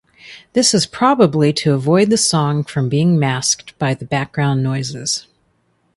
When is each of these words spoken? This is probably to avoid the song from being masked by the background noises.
This 0.53 0.73
is 0.73 0.87
probably 0.87 1.53
to 1.53 1.75
avoid 1.75 2.09
the 2.09 2.17
song 2.17 2.63
from 2.63 2.89
being 2.89 3.19
masked 3.19 3.77
by 3.77 3.93
the 3.93 4.03
background 4.03 4.63
noises. 4.63 5.27